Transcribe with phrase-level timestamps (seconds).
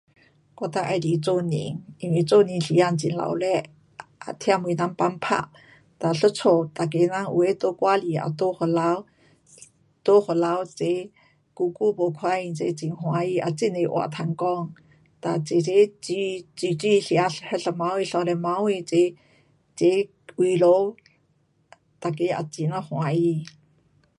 [0.55, 3.23] 我最喜欢做年，因为做年时候很热闹。
[3.23, 5.51] um 也听到人放炮。
[5.99, 8.97] da 一家大家人有的在外里也都回来，
[10.01, 11.11] 都回来齐
[11.55, 14.71] 久久没看见，齐很欢喜，也很多话好说。
[15.21, 16.11] da 齐齐煮，
[16.57, 19.15] 煮煮吃，那一晚上三十晚上齐，
[19.75, 20.67] 齐围炉。
[20.95, 20.99] um
[21.99, 23.45] 大家也很的欢喜。